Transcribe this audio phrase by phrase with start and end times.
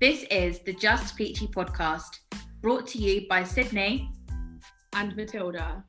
[0.00, 2.20] This is the Just Peachy podcast,
[2.62, 4.08] brought to you by Sydney
[4.92, 5.82] and Matilda.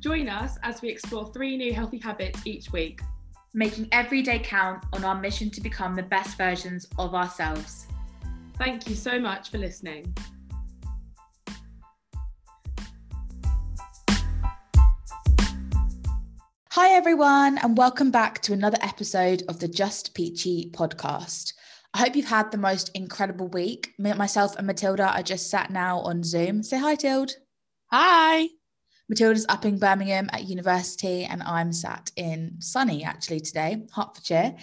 [0.00, 3.00] Join us as we explore three new healthy habits each week,
[3.54, 7.86] making every day count on our mission to become the best versions of ourselves.
[8.58, 10.14] Thank you so much for listening.
[16.72, 21.54] Hi, everyone, and welcome back to another episode of the Just Peachy podcast.
[21.94, 23.94] I hope you've had the most incredible week.
[23.98, 26.62] Me, myself and Matilda are just sat now on Zoom.
[26.62, 27.32] Say hi, Tild.
[27.90, 28.48] Hi.
[29.08, 34.54] Matilda's up in Birmingham at university, and I'm sat in sunny actually today, Hertfordshire.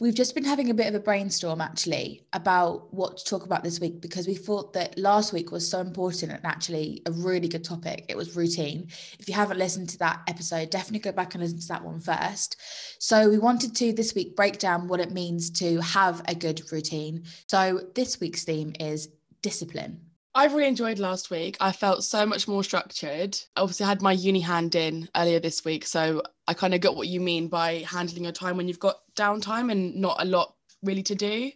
[0.00, 3.62] We've just been having a bit of a brainstorm actually about what to talk about
[3.62, 7.48] this week because we thought that last week was so important and actually a really
[7.48, 8.06] good topic.
[8.08, 8.88] It was routine.
[9.18, 12.00] If you haven't listened to that episode, definitely go back and listen to that one
[12.00, 12.56] first.
[12.98, 16.62] So, we wanted to this week break down what it means to have a good
[16.72, 17.24] routine.
[17.46, 19.10] So, this week's theme is
[19.42, 20.00] discipline.
[20.34, 21.56] I've really enjoyed last week.
[21.60, 23.36] I felt so much more structured.
[23.56, 25.84] Obviously, I had my uni hand in earlier this week.
[25.84, 29.00] So I kind of got what you mean by handling your time when you've got
[29.16, 31.50] downtime and not a lot really to do.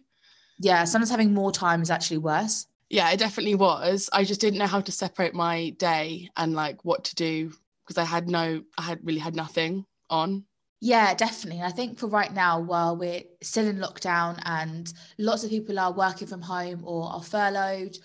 [0.59, 2.67] Yeah, sometimes having more time is actually worse.
[2.89, 4.09] Yeah, it definitely was.
[4.11, 7.51] I just didn't know how to separate my day and like what to do
[7.85, 10.45] because I had no, I had really had nothing on.
[10.81, 11.61] Yeah, definitely.
[11.61, 15.91] I think for right now, while we're still in lockdown and lots of people are
[15.91, 17.97] working from home or are furloughed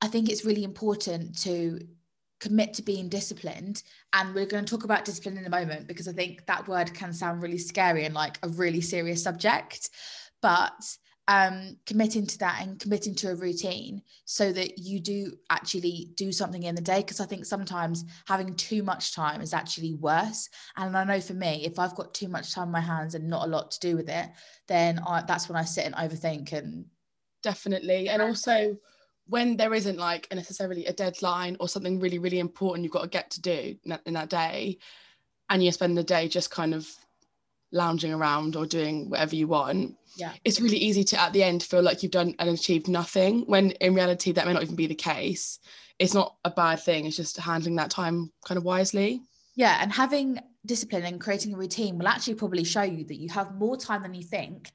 [0.00, 1.80] I think it's really important to
[2.40, 3.82] commit to being disciplined.
[4.12, 6.92] And we're going to talk about discipline in a moment because I think that word
[6.92, 9.90] can sound really scary and like a really serious subject.
[10.42, 10.72] But
[11.26, 16.32] um, committing to that and committing to a routine so that you do actually do
[16.32, 16.98] something in the day.
[16.98, 20.48] Because I think sometimes having too much time is actually worse.
[20.76, 23.28] And I know for me, if I've got too much time in my hands and
[23.28, 24.28] not a lot to do with it,
[24.68, 26.84] then I, that's when I sit and overthink and
[27.42, 28.10] definitely.
[28.10, 28.76] And also,
[29.26, 33.08] when there isn't like necessarily a deadline or something really really important you've got to
[33.08, 34.78] get to do in that, in that day
[35.50, 36.88] and you spend the day just kind of
[37.72, 40.32] lounging around or doing whatever you want yeah.
[40.44, 43.72] it's really easy to at the end feel like you've done and achieved nothing when
[43.72, 45.58] in reality that may not even be the case.
[45.98, 49.22] It's not a bad thing it's just handling that time kind of wisely.
[49.56, 53.28] Yeah and having discipline and creating a routine will actually probably show you that you
[53.30, 54.72] have more time than you think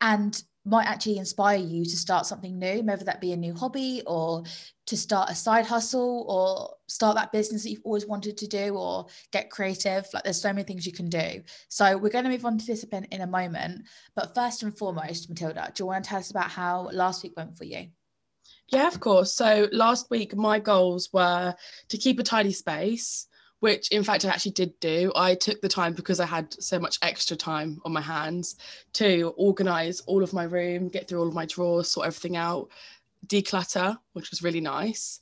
[0.00, 4.02] and might actually inspire you to start something new, whether that be a new hobby
[4.06, 4.44] or
[4.86, 8.76] to start a side hustle or start that business that you've always wanted to do
[8.76, 10.06] or get creative.
[10.14, 11.42] Like there's so many things you can do.
[11.68, 13.82] So we're going to move on to discipline in a moment.
[14.14, 17.32] But first and foremost, Matilda, do you want to tell us about how last week
[17.36, 17.88] went for you?
[18.68, 19.34] Yeah, of course.
[19.34, 21.54] So last week, my goals were
[21.88, 23.26] to keep a tidy space,
[23.62, 25.12] which in fact I actually did do.
[25.14, 28.56] I took the time because I had so much extra time on my hands
[28.94, 32.70] to organize all of my room, get through all of my drawers, sort everything out,
[33.28, 35.20] declutter, which was really nice.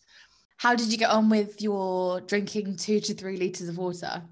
[0.56, 4.22] How did you get on with your drinking two to three litres of water?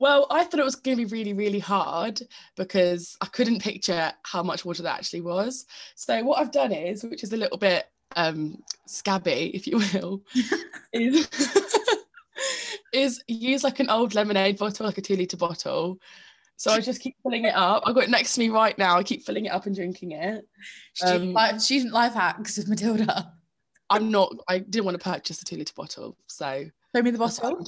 [0.00, 2.20] Well, I thought it was going to be really, really hard
[2.56, 5.64] because I couldn't picture how much water that actually was.
[5.94, 10.22] So, what I've done is, which is a little bit um, scabby, if you will,
[10.92, 11.28] is
[12.92, 16.00] is use like an old lemonade bottle, like a two litre bottle.
[16.56, 17.84] So I just keep filling it up.
[17.86, 18.98] I've got it next to me right now.
[18.98, 20.44] I keep filling it up and drinking it.
[20.94, 23.32] Student, um, life, student life hacks with Matilda.
[23.90, 26.16] I'm not, I didn't want to purchase a two litre bottle.
[26.26, 27.64] So show me the bottle.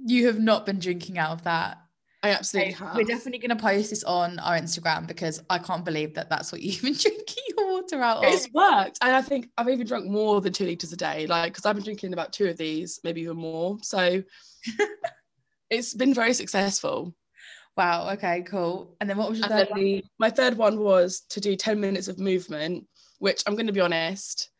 [0.00, 1.78] You have not been drinking out of that.
[2.24, 2.96] I absolutely have.
[2.96, 6.50] We're definitely going to post this on our Instagram because I can't believe that that's
[6.50, 8.32] what you've been drinking your water out of.
[8.32, 8.98] It's worked.
[9.02, 11.76] And I think I've even drunk more than two litres a day, like, because I've
[11.76, 13.78] been drinking about two of these, maybe even more.
[13.82, 14.22] So
[15.70, 17.14] it's been very successful.
[17.76, 18.10] Wow.
[18.10, 18.96] Okay, cool.
[19.00, 20.02] And then what was your third one?
[20.18, 22.86] My third one was to do 10 minutes of movement,
[23.18, 24.50] which I'm going to be honest,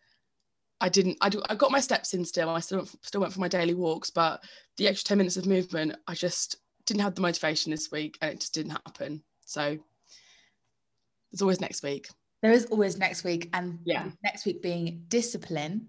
[0.81, 1.17] I didn't.
[1.21, 1.41] I do.
[1.49, 2.51] I got my steps in still.
[2.51, 4.43] I still still went for my daily walks, but
[4.77, 8.33] the extra ten minutes of movement, I just didn't have the motivation this week and
[8.33, 9.23] it just didn't happen.
[9.47, 9.79] So
[11.33, 12.09] it's always next week.
[12.45, 13.49] There is always next week.
[13.55, 15.89] And yeah, next week being discipline,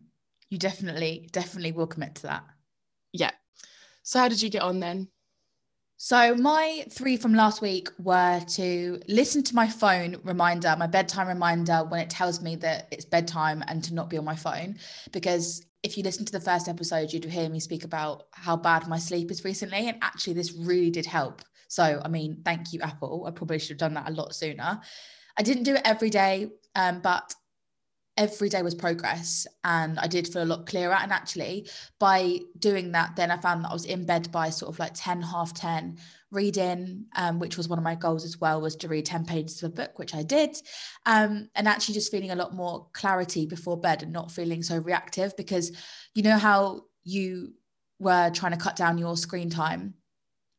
[0.49, 2.45] you definitely, definitely will commit to that.
[3.11, 3.31] Yeah.
[4.03, 5.09] So how did you get on then?
[5.97, 11.27] So my three from last week were to listen to my phone reminder, my bedtime
[11.27, 14.77] reminder when it tells me that it's bedtime and to not be on my phone
[15.11, 18.87] because if you listen to the first episode, you'd hear me speak about how bad
[18.87, 19.89] my sleep is recently.
[19.89, 21.41] And actually, this really did help.
[21.67, 23.25] So, I mean, thank you, Apple.
[23.27, 24.79] I probably should have done that a lot sooner.
[25.37, 27.33] I didn't do it every day, um, but
[28.17, 30.93] every day was progress and I did feel a lot clearer.
[30.93, 34.73] And actually, by doing that, then I found that I was in bed by sort
[34.73, 35.97] of like 10, half 10,
[36.31, 39.61] reading, um, which was one of my goals as well, was to read 10 pages
[39.61, 40.55] of a book, which I did.
[41.05, 44.77] Um, and actually just feeling a lot more clarity before bed and not feeling so
[44.77, 45.71] reactive because
[46.13, 47.53] you know how you
[47.99, 49.95] were trying to cut down your screen time.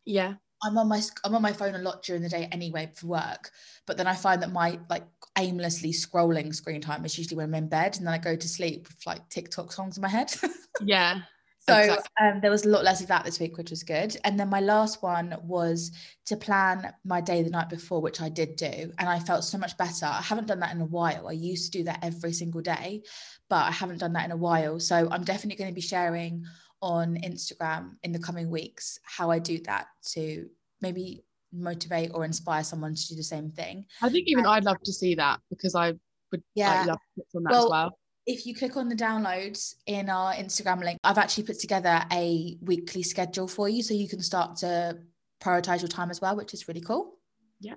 [0.04, 0.34] Yeah.
[0.66, 3.50] I'm on my I'm on my phone a lot during the day anyway for work,
[3.86, 5.04] but then I find that my like
[5.38, 8.48] aimlessly scrolling screen time is usually when I'm in bed, and then I go to
[8.48, 10.34] sleep with like TikTok songs in my head.
[10.82, 11.20] yeah.
[11.68, 12.04] So exactly.
[12.20, 14.16] um, there was a lot less of that this week, which was good.
[14.22, 15.90] And then my last one was
[16.26, 19.58] to plan my day the night before, which I did do, and I felt so
[19.58, 20.06] much better.
[20.06, 21.28] I haven't done that in a while.
[21.28, 23.02] I used to do that every single day,
[23.48, 24.78] but I haven't done that in a while.
[24.78, 26.44] So I'm definitely going to be sharing
[26.82, 30.48] on Instagram in the coming weeks how I do that to
[30.80, 33.86] maybe motivate or inspire someone to do the same thing.
[34.02, 35.92] I think even I'd love to see that because I
[36.32, 36.80] would yeah.
[36.80, 37.98] Like, love to on that well, as well.
[38.26, 42.56] If you click on the downloads in our Instagram link, I've actually put together a
[42.60, 44.98] weekly schedule for you so you can start to
[45.40, 47.18] prioritize your time as well, which is really cool.
[47.60, 47.74] Yeah.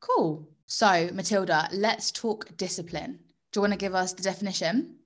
[0.00, 0.48] Cool.
[0.66, 3.20] So, Matilda, let's talk discipline.
[3.52, 4.96] Do you want to give us the definition?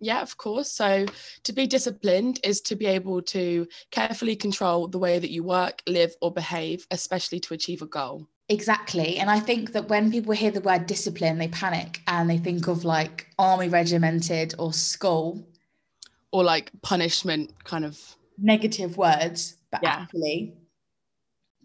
[0.00, 0.70] Yeah, of course.
[0.70, 1.06] So
[1.44, 5.82] to be disciplined is to be able to carefully control the way that you work,
[5.86, 8.28] live, or behave, especially to achieve a goal.
[8.48, 9.16] Exactly.
[9.16, 12.68] And I think that when people hear the word discipline, they panic and they think
[12.68, 15.46] of like army regimented or school.
[16.30, 17.98] Or like punishment kind of
[18.36, 19.56] negative words.
[19.70, 20.00] But yeah.
[20.02, 20.54] actually,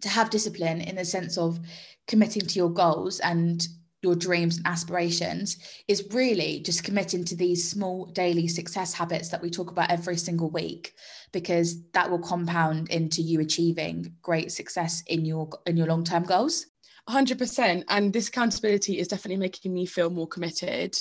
[0.00, 1.60] to have discipline in the sense of
[2.06, 3.66] committing to your goals and
[4.02, 5.58] your dreams and aspirations
[5.88, 10.16] is really just committing to these small daily success habits that we talk about every
[10.16, 10.94] single week
[11.32, 16.66] because that will compound into you achieving great success in your in your long-term goals
[17.08, 20.96] 100% and this accountability is definitely making me feel more committed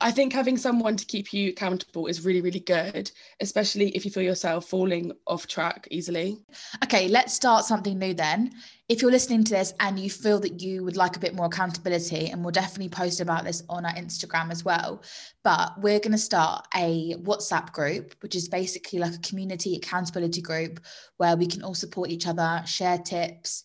[0.00, 3.10] I think having someone to keep you accountable is really, really good,
[3.40, 6.38] especially if you feel yourself falling off track easily.
[6.82, 8.52] Okay, let's start something new then.
[8.86, 11.46] If you're listening to this and you feel that you would like a bit more
[11.46, 15.02] accountability, and we'll definitely post about this on our Instagram as well,
[15.42, 20.42] but we're going to start a WhatsApp group, which is basically like a community accountability
[20.42, 20.80] group
[21.16, 23.64] where we can all support each other, share tips,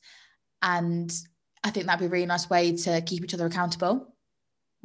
[0.62, 1.14] and
[1.66, 4.16] I think that'd be a really nice way to keep each other accountable.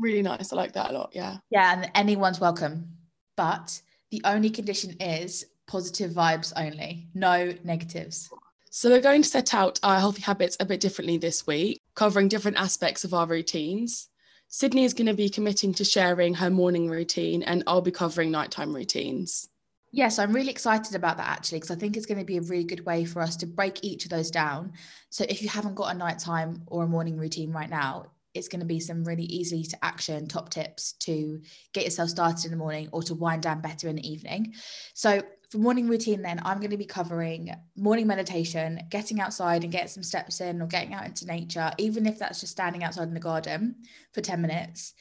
[0.00, 0.52] Really nice.
[0.52, 1.12] I like that a lot.
[1.14, 1.36] Yeah.
[1.50, 1.72] Yeah.
[1.72, 2.88] And anyone's welcome.
[3.36, 3.80] But
[4.10, 8.28] the only condition is positive vibes only, no negatives.
[8.76, 12.26] So, we're going to set out our healthy habits a bit differently this week, covering
[12.26, 14.08] different aspects of our routines.
[14.48, 18.32] Sydney is going to be committing to sharing her morning routine, and I'll be covering
[18.32, 19.48] nighttime routines.
[19.92, 22.42] Yes, I'm really excited about that actually, because I think it's going to be a
[22.42, 24.72] really good way for us to break each of those down.
[25.08, 28.58] So, if you haven't got a nighttime or a morning routine right now, it's going
[28.58, 31.40] to be some really easy to action top tips to
[31.72, 34.54] get yourself started in the morning or to wind down better in the evening.
[34.94, 35.22] So,
[35.54, 39.88] for morning routine, then I'm going to be covering morning meditation, getting outside and get
[39.88, 43.14] some steps in, or getting out into nature, even if that's just standing outside in
[43.14, 43.76] the garden
[44.12, 44.94] for 10 minutes.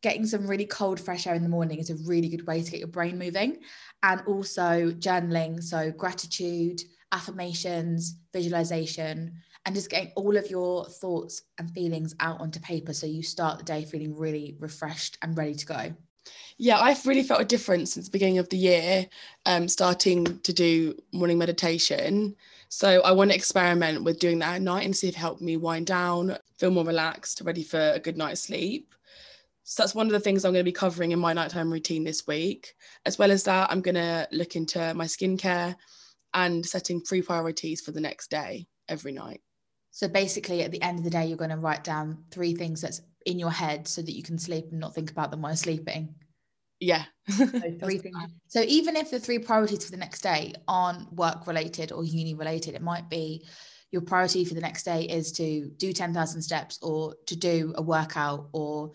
[0.00, 2.70] Getting some really cold, fresh air in the morning is a really good way to
[2.70, 3.58] get your brain moving.
[4.02, 5.62] And also journaling.
[5.62, 6.80] So, gratitude,
[7.12, 9.34] affirmations, visualization,
[9.66, 13.58] and just getting all of your thoughts and feelings out onto paper so you start
[13.58, 15.94] the day feeling really refreshed and ready to go
[16.56, 19.06] yeah i've really felt a difference since the beginning of the year
[19.46, 22.36] um, starting to do morning meditation.
[22.68, 25.40] So i want to experiment with doing that at night and see if it helped
[25.40, 28.94] me wind down feel more relaxed ready for a good night's sleep.
[29.64, 32.04] So that's one of the things i'm going to be covering in my nighttime routine
[32.04, 32.74] this week.
[33.06, 35.76] As well as that i'm going to look into my skincare
[36.34, 39.40] and setting free priorities for the next day every night.
[39.90, 42.80] So basically, at the end of the day, you're going to write down three things
[42.80, 45.54] that's in your head so that you can sleep and not think about them while
[45.54, 46.14] sleeping.
[46.80, 47.04] Yeah.
[47.28, 47.46] so
[47.82, 48.16] three things.
[48.46, 52.34] So even if the three priorities for the next day aren't work related or uni
[52.34, 53.46] related, it might be
[53.90, 57.82] your priority for the next day is to do 10,000 steps or to do a
[57.82, 58.92] workout or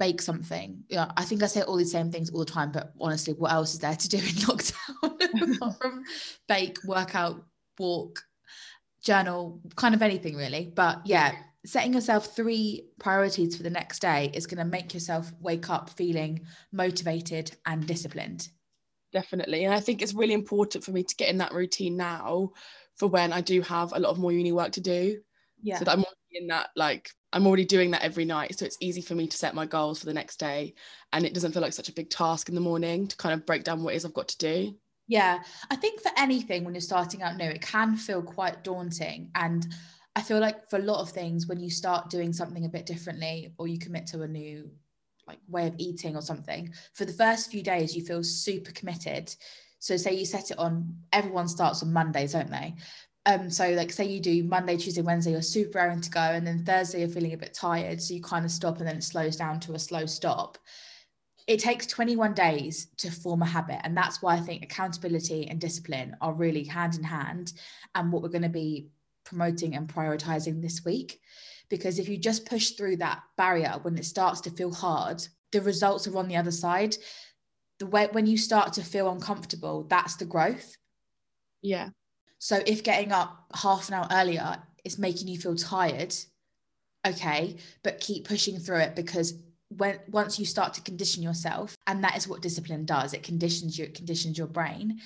[0.00, 0.82] bake something.
[0.88, 3.52] Yeah, I think I say all these same things all the time, but honestly, what
[3.52, 6.02] else is there to do in lockdown from
[6.48, 7.44] bake, workout,
[7.78, 8.22] walk,
[9.04, 10.72] journal, kind of anything really.
[10.74, 11.32] But yeah,
[11.64, 15.90] setting yourself three priorities for the next day is going to make yourself wake up
[15.90, 18.48] feeling motivated and disciplined.
[19.12, 19.64] Definitely.
[19.64, 22.50] And I think it's really important for me to get in that routine now
[22.96, 25.20] for when I do have a lot of more uni work to do.
[25.62, 25.78] Yeah.
[25.78, 28.58] So that I'm in that, like, I'm already doing that every night.
[28.58, 30.74] So it's easy for me to set my goals for the next day.
[31.12, 33.46] And it doesn't feel like such a big task in the morning to kind of
[33.46, 34.76] break down what it is I've got to do.
[35.08, 35.40] Yeah,
[35.70, 39.30] I think for anything when you're starting out new, it can feel quite daunting.
[39.34, 39.66] And
[40.20, 42.84] I feel like for a lot of things, when you start doing something a bit
[42.84, 44.70] differently or you commit to a new
[45.26, 49.34] like way of eating or something for the first few days you feel super committed.
[49.78, 52.74] So say you set it on everyone starts on mondays don't they?
[53.24, 56.46] Um so like say you do monday tuesday wednesday you're super raring to go and
[56.46, 59.04] then thursday you're feeling a bit tired so you kind of stop and then it
[59.04, 60.58] slows down to a slow stop.
[61.46, 65.58] It takes 21 days to form a habit and that's why i think accountability and
[65.58, 67.54] discipline are really hand in hand
[67.94, 68.90] and what we're going to be
[69.24, 71.20] promoting and prioritizing this week
[71.68, 75.22] because if you just push through that barrier when it starts to feel hard
[75.52, 76.96] the results are on the other side.
[77.78, 80.76] The way when you start to feel uncomfortable that's the growth.
[81.62, 81.90] Yeah.
[82.38, 86.14] So if getting up half an hour earlier is making you feel tired
[87.06, 89.32] okay but keep pushing through it because
[89.68, 93.78] when once you start to condition yourself and that is what discipline does it conditions
[93.78, 94.98] you it conditions your brain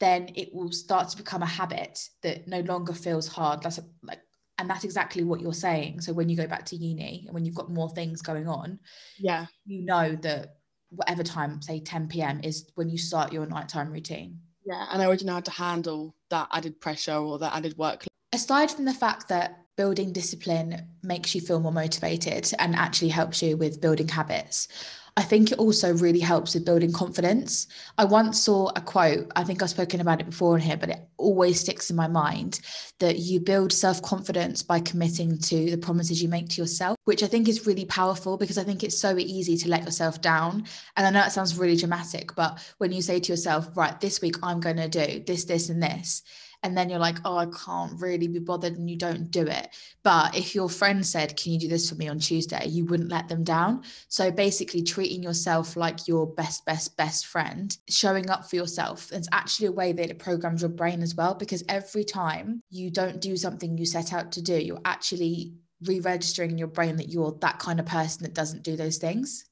[0.00, 3.62] then it will start to become a habit that no longer feels hard.
[3.62, 4.20] That's a, like
[4.58, 6.00] and that's exactly what you're saying.
[6.00, 8.78] So when you go back to uni and when you've got more things going on
[9.18, 9.46] yeah.
[9.66, 10.56] you know that
[10.90, 14.38] whatever time say 10 p.m is when you start your nighttime routine.
[14.64, 18.04] Yeah and i already know how to handle that added pressure or that added work.
[18.32, 23.42] Aside from the fact that building discipline makes you feel more motivated and actually helps
[23.42, 24.68] you with building habits
[25.16, 27.68] I think it also really helps with building confidence.
[27.98, 30.88] I once saw a quote, I think I've spoken about it before in here, but
[30.88, 32.60] it always sticks in my mind
[32.98, 37.22] that you build self confidence by committing to the promises you make to yourself, which
[37.22, 40.64] I think is really powerful because I think it's so easy to let yourself down.
[40.96, 44.20] And I know it sounds really dramatic, but when you say to yourself, right, this
[44.20, 46.22] week I'm going to do this, this, and this,
[46.64, 49.68] and then you're like, oh, I can't really be bothered, and you don't do it.
[50.02, 52.66] But if your friend said, Can you do this for me on Tuesday?
[52.66, 53.82] You wouldn't let them down.
[54.08, 59.12] So basically, treating yourself like your best, best, best friend, showing up for yourself.
[59.12, 62.90] It's actually a way that it programs your brain as well, because every time you
[62.90, 65.52] don't do something you set out to do, you're actually
[65.82, 68.96] re registering in your brain that you're that kind of person that doesn't do those
[68.96, 69.44] things.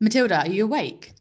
[0.00, 1.14] Matilda, are you awake?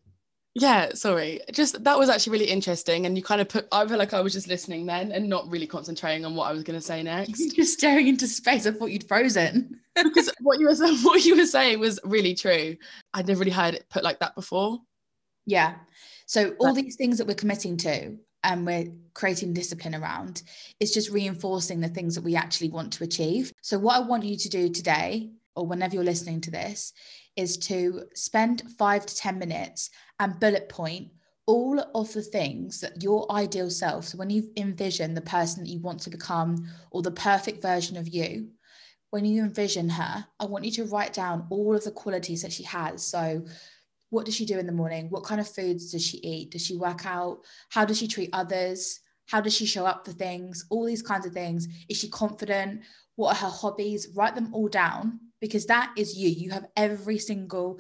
[0.59, 1.39] Yeah, sorry.
[1.51, 3.05] Just that was actually really interesting.
[3.05, 5.49] And you kind of put, I feel like I was just listening then and not
[5.49, 7.39] really concentrating on what I was going to say next.
[7.39, 8.65] You're just staring into space.
[8.65, 9.79] I thought you'd frozen.
[9.95, 12.75] because what you were what you were saying was really true.
[13.13, 14.79] I'd never really heard it put like that before.
[15.45, 15.75] Yeah.
[16.25, 20.43] So all these things that we're committing to and we're creating discipline around
[20.79, 23.53] is just reinforcing the things that we actually want to achieve.
[23.61, 26.93] So what I want you to do today or whenever you're listening to this
[27.38, 29.89] is to spend five to 10 minutes
[30.20, 31.10] and bullet point
[31.48, 35.70] all of the things that your ideal self, so when you envision the person that
[35.70, 38.50] you want to become or the perfect version of you,
[39.12, 42.51] when you envision her, I want you to write down all of the qualities that
[42.51, 43.08] she has.
[43.08, 43.46] So,
[44.10, 45.10] what does she do in the morning?
[45.10, 46.51] What kind of foods does she eat?
[46.51, 47.39] Does she work out?
[47.70, 49.00] How does she treat others?
[49.27, 50.65] How does she show up for things?
[50.69, 51.67] All these kinds of things.
[51.89, 52.81] Is she confident?
[53.15, 54.10] What are her hobbies?
[54.15, 56.29] Write them all down because that is you.
[56.29, 57.79] You have every single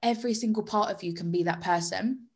[0.00, 2.28] every single part of you can be that person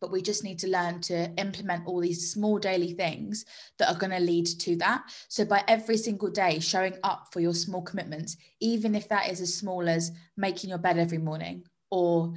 [0.00, 3.44] but we just need to learn to implement all these small daily things
[3.78, 5.02] that are going to lead to that.
[5.28, 9.40] So, by every single day showing up for your small commitments, even if that is
[9.40, 12.34] as small as making your bed every morning or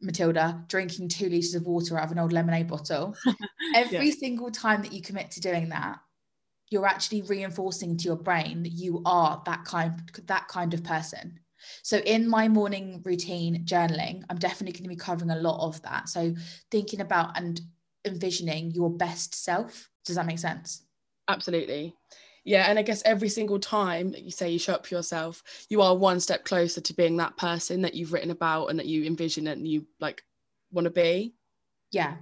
[0.00, 3.16] Matilda drinking two liters of water out of an old lemonade bottle,
[3.74, 4.14] every yeah.
[4.14, 5.98] single time that you commit to doing that,
[6.70, 11.40] you're actually reinforcing to your brain that you are that kind that kind of person
[11.82, 15.80] so in my morning routine journaling, I'm definitely going to be covering a lot of
[15.82, 16.08] that.
[16.08, 16.34] So
[16.70, 17.60] thinking about and
[18.04, 19.88] envisioning your best self.
[20.04, 20.82] Does that make sense?
[21.28, 21.94] Absolutely.
[22.48, 25.42] Yeah, and I guess every single time that you say you show up for yourself,
[25.68, 28.86] you are one step closer to being that person that you've written about and that
[28.86, 30.22] you envision and you like
[30.72, 31.34] want to be.
[31.92, 32.16] Yeah.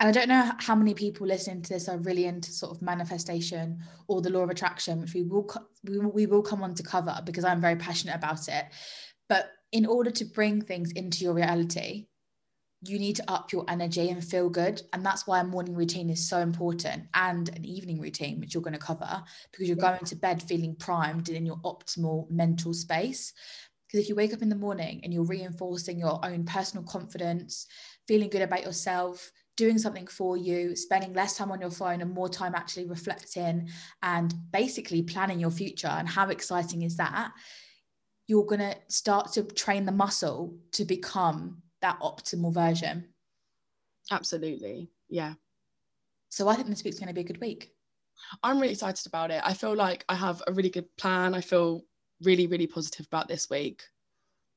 [0.00, 2.82] And I don't know how many people listening to this are really into sort of
[2.82, 5.48] manifestation or the law of attraction, which we will
[5.84, 8.64] we will, we will come on to cover because I'm very passionate about it.
[9.28, 12.08] But in order to bring things into your reality,
[12.82, 14.82] you need to up your energy and feel good.
[14.92, 18.62] And that's why a morning routine is so important and an evening routine, which you're
[18.62, 19.22] going to cover
[19.52, 23.34] because you're going to bed feeling primed and in your optimal mental space.
[23.86, 27.66] Because if you wake up in the morning and you're reinforcing your own personal confidence,
[28.08, 32.14] feeling good about yourself, doing something for you, spending less time on your phone and
[32.14, 33.68] more time actually reflecting
[34.02, 35.88] and basically planning your future.
[35.88, 37.32] And how exciting is that?
[38.26, 43.08] You're going to start to train the muscle to become that optimal version.
[44.10, 44.90] Absolutely.
[45.08, 45.34] Yeah.
[46.28, 47.72] So I think this week's going to be a good week.
[48.42, 49.40] I'm really excited about it.
[49.44, 51.34] I feel like I have a really good plan.
[51.34, 51.82] I feel
[52.22, 53.82] really, really positive about this week.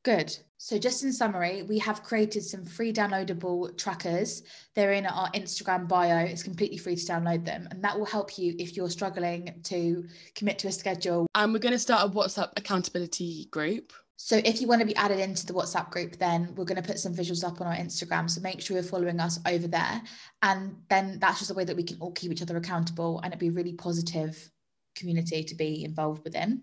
[0.03, 0.37] Good.
[0.57, 4.43] So, just in summary, we have created some free downloadable trackers.
[4.75, 6.17] They're in our Instagram bio.
[6.17, 7.69] It's completely free to download them.
[7.71, 11.25] And that will help you if you're struggling to commit to a schedule.
[11.35, 13.93] And we're going to start a WhatsApp accountability group.
[14.25, 16.87] So if you want to be added into the WhatsApp group, then we're going to
[16.87, 18.29] put some visuals up on our Instagram.
[18.29, 20.01] So make sure you're following us over there.
[20.41, 23.33] And then that's just a way that we can all keep each other accountable and
[23.33, 24.49] it'd be a really positive
[24.95, 26.61] community to be involved within.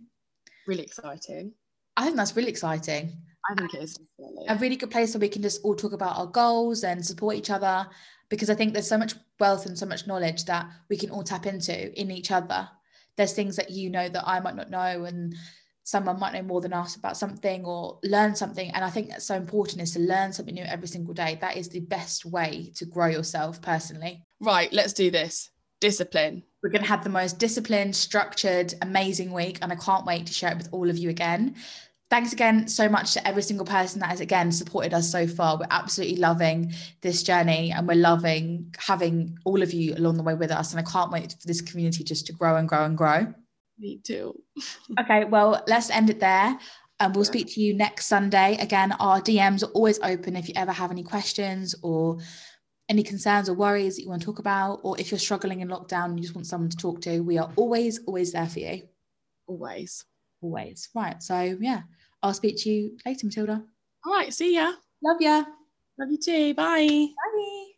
[0.67, 1.53] Really exciting.
[1.99, 3.19] I think that's really exciting.
[3.51, 4.47] I think it is definitely.
[4.49, 7.37] A really good place where we can just all talk about our goals and support
[7.37, 7.87] each other
[8.31, 11.25] because I think there's so much wealth and so much knowledge that we can all
[11.25, 12.71] tap into in each other.
[13.19, 15.35] There's things that you know that I might not know and
[15.85, 18.71] someone might know more than us about something or learn something.
[18.71, 21.39] And i think that's so important is to learn something new every single day.
[21.41, 24.25] That is the best way to grow yourself personally.
[24.41, 25.51] Right let's do this.
[25.81, 26.43] Discipline.
[26.63, 30.33] We're going to have the most disciplined structured amazing week and i can't wait to
[30.33, 31.57] share it with all of you again.
[32.11, 35.57] Thanks again so much to every single person that has again supported us so far.
[35.57, 36.73] We're absolutely loving
[37.03, 40.81] this journey and we're loving having all of you along the way with us and
[40.81, 43.33] i can't wait for this community just to grow and grow and grow
[43.81, 44.41] me too.
[45.01, 46.59] okay, well, let's end it there.
[47.01, 48.59] And we'll speak to you next Sunday.
[48.61, 52.19] Again, our DMs are always open if you ever have any questions or
[52.91, 55.69] any concerns or worries that you want to talk about, or if you're struggling in
[55.69, 58.59] lockdown and you just want someone to talk to, we are always, always there for
[58.59, 58.83] you.
[59.47, 60.05] Always.
[60.43, 60.91] Always.
[60.95, 61.23] Right.
[61.23, 61.83] So, yeah,
[62.23, 63.63] I'll speak to you later, Matilda.
[64.05, 64.35] All right.
[64.35, 64.73] See ya.
[65.03, 65.45] Love ya.
[65.99, 66.55] Love you too.
[66.55, 66.87] Bye.
[66.87, 67.70] Bye.